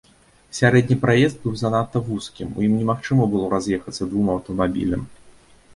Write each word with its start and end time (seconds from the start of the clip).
Сярэдні 0.59 0.97
праезд 1.03 1.37
быў 1.43 1.53
занадта 1.63 1.97
вузкім, 2.07 2.47
у 2.59 2.67
ім 2.69 2.73
немагчыма 2.81 3.23
было 3.35 3.45
раз'ехацца 3.55 4.03
двум 4.13 4.35
аўтамабілям. 4.39 5.11